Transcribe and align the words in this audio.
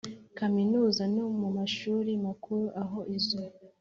Kaminuza 0.37 1.03
no 1.15 1.25
mu 1.39 1.49
mashuri 1.57 2.11
makuru 2.25 2.65
aho 2.83 2.99
izo 3.17 3.41